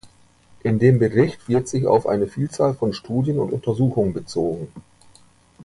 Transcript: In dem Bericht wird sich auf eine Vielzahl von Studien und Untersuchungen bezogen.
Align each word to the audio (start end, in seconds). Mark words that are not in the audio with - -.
In 0.63 0.79
dem 0.79 0.97
Bericht 0.97 1.47
wird 1.47 1.67
sich 1.67 1.85
auf 1.85 2.07
eine 2.07 2.25
Vielzahl 2.25 2.73
von 2.73 2.91
Studien 2.91 3.37
und 3.37 3.53
Untersuchungen 3.53 4.13
bezogen. 4.13 4.67